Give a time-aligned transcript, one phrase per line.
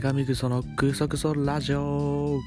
[0.00, 2.40] 女神グソのグソグソラジオ。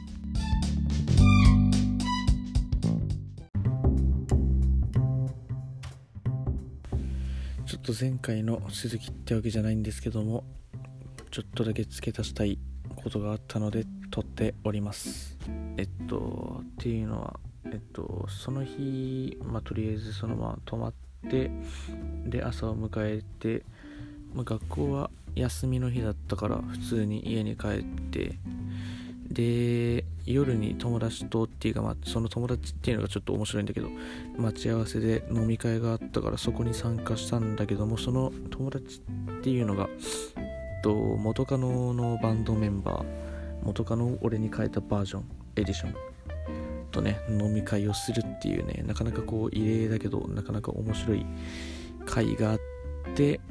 [7.68, 10.46] ちょっと前回の続きってわけじゃないんですけども
[11.30, 12.58] ちょっとだけ付け足したい
[12.96, 15.38] ことがあったので撮っております。
[15.78, 20.94] えっとっていうのはえっとその日まあとりあえずそのまま泊まっ
[21.30, 21.52] て
[22.26, 23.64] で朝を迎えて、
[24.34, 28.38] まあ、学校は休みの日だったから普通に家に帰って
[29.28, 33.90] で夜に友達とっていうか、まあ、その友達っていうのがちょっと面白いんだけど
[34.38, 39.02] 待ち合わせで飲み会があったからそこに参加したんだけどもその友達
[39.40, 39.90] っていうのが
[40.84, 43.06] と元カノのバンドメンバー
[43.64, 45.26] 元カノを俺に変えたバージョン
[45.56, 45.96] エディション。
[46.92, 51.26] とね飲み会をするっていうねなかなかこう異例だけどなかなか面白い
[52.06, 52.60] 会があっ
[53.16, 53.42] て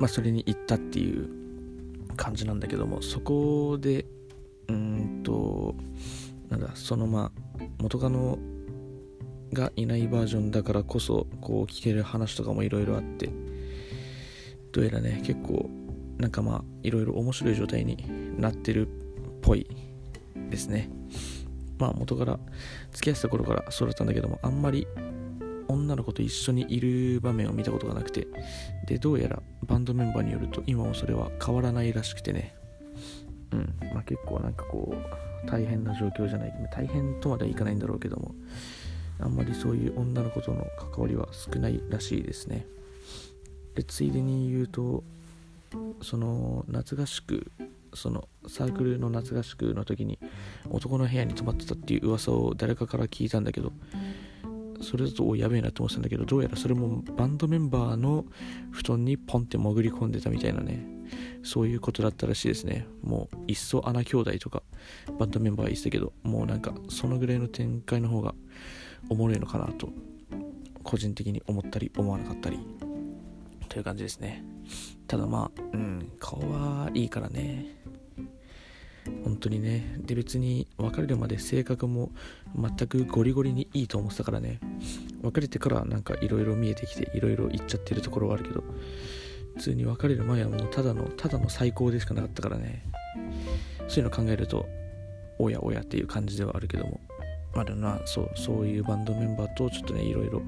[0.00, 1.28] まあ、それに行ったっていう
[2.16, 4.06] 感じなんだけどもそこで
[4.68, 5.74] うんと
[6.48, 8.38] なんだそのまあ元カノ
[9.52, 13.30] がいないバージョンだからこそこう聞ける話とかもいろいろあって
[14.72, 15.70] どうやらね結構
[16.18, 18.90] なんかまあいろいろ面白い状態になってるっ
[19.42, 19.68] ぽい
[20.50, 20.88] ですね。
[21.78, 22.38] まあ元から
[22.92, 24.86] 付き合ってた頃からそうだったんだけどもあんまり
[25.68, 28.26] 女の子と一緒にいる場面を見たことがなくて
[28.86, 32.54] でどうやらバンドメンバーによると今もそれは変わらないらしくてね。
[33.52, 33.74] うん。
[33.94, 38.34] まあ結構なんかこう大変な状況じゃない大変とまではいかないんだろうけども
[39.20, 42.66] あんまりそういう女の子との関わりは少ないらしいですね。
[43.74, 45.02] でついでに言うと
[46.02, 47.50] その夏合宿
[47.94, 50.18] そのサークルの夏合宿の時に
[50.70, 53.72] 男の部屋に泊まってたっていう噂を誰かから聞いたんだけど
[54.84, 58.24] それだとやべえなと思ってたんだけどどうやらそれもバンドメンバーの
[58.70, 60.94] 布団にポンって潜り込んでたみたいなね。
[61.42, 62.86] そういうことだったらしいですね。
[63.02, 64.62] もういっそ穴兄弟とか
[65.18, 68.34] バンドメンバー言ってたけどもうなんかそのぐらいの展開の方が
[69.10, 69.90] おもろいのかなと
[70.82, 72.58] 個人的に思ったり思わなかったり
[73.68, 74.44] という感じですね。
[75.06, 77.66] ただまあうん顔はいいからね。
[79.24, 82.12] 本当にねで別に別れるまで性格も
[82.54, 84.60] 全くゴリゴリにいいと思ってたからね。
[85.22, 88.62] 別れてからなんかいろいろ見えてきていろいろ言っちゃってるところはあるけど
[89.56, 92.84] 普通に別れる前はもうただのただの最高でしかなかったからね。
[93.88, 94.66] そういうの考えると
[95.38, 97.00] おやおやっていう感じではあるけども。
[97.54, 100.42] まあでもなそうそういうバンドメンバーとちょっとねいろいろ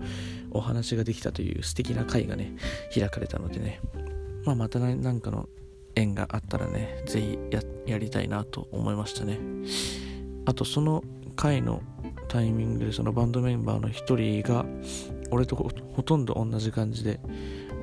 [0.50, 2.56] お話ができたという素敵な会がね
[2.92, 3.80] 開かれたのでね。
[4.44, 5.48] まあまた何かの
[5.96, 7.38] 縁があったらね、ぜひ
[7.86, 9.40] やりたいなと思いましたね。
[10.44, 11.02] あとその
[11.34, 11.82] 回の
[12.28, 14.64] タイミングでそのバンドメンバーの一人が
[15.30, 17.20] 俺とほとんど同じ感じで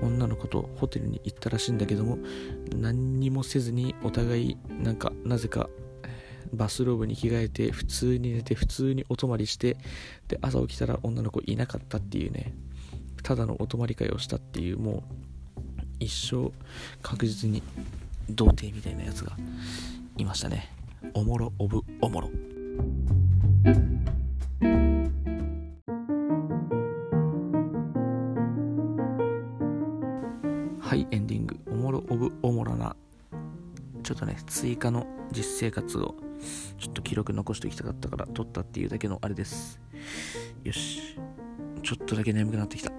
[0.02, 2.18] 女の子とホテルに行ったらしいんだけども
[2.76, 5.70] 何にもせずにお互いなんかなぜか
[6.52, 9.78] バスローブに着替えて普通に寝て普通にお泊まりして
[10.28, 12.54] で朝起きたら女の子いなかったっていうね
[13.24, 15.04] ただのお泊まり会をしたっていうもう
[16.00, 16.52] 一生
[17.02, 17.64] 確実に
[18.30, 19.36] 童貞みたいなやつが
[20.18, 20.70] いましたね。
[21.14, 22.30] おもろオブおもろ。
[30.80, 31.60] はいエンディング。
[31.68, 32.96] おもろオブおもろな
[34.04, 36.16] ちょっとね追加の実生活を
[36.78, 39.80] ちょっと記録残しておきたかったから撮ったっていうだけのあれです。
[40.64, 41.18] よし。
[41.82, 42.92] ちょっとだけ眠くなってきた。